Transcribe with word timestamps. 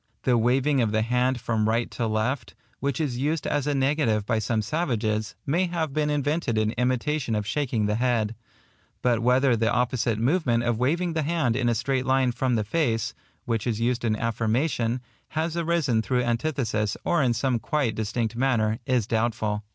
The 0.23 0.35
waving 0.35 0.81
of 0.81 0.91
the 0.91 1.03
hand 1.03 1.39
from 1.39 1.69
right 1.69 1.91
to 1.91 2.07
left, 2.07 2.55
which 2.79 2.99
is 2.99 3.19
used 3.19 3.45
as 3.45 3.67
a 3.67 3.75
negative 3.75 4.25
by 4.25 4.39
some 4.39 4.63
savages, 4.63 5.35
may 5.45 5.67
have 5.67 5.93
been 5.93 6.09
invented 6.09 6.57
in 6.57 6.71
imitation 6.71 7.35
of 7.35 7.45
shaking 7.45 7.85
the 7.85 7.93
head; 8.01 8.33
but 9.03 9.19
whether 9.21 9.55
the 9.55 9.71
opposite 9.71 10.17
movement 10.17 10.63
of 10.63 10.79
waving 10.79 11.13
the 11.13 11.21
hand 11.21 11.55
in 11.55 11.69
a 11.69 11.75
straight 11.75 12.07
line 12.07 12.31
from 12.31 12.55
the 12.55 12.63
face, 12.63 13.13
which 13.45 13.67
is 13.67 13.79
used 13.79 14.03
in 14.03 14.15
affirmation, 14.15 15.01
has 15.27 15.55
arisen 15.55 16.01
through 16.01 16.23
antithesis 16.23 16.97
or 17.05 17.21
in 17.21 17.35
some 17.35 17.59
quite 17.59 17.93
distinct 17.93 18.35
manner, 18.35 18.79
is 18.87 19.05
doubtful. 19.05 19.63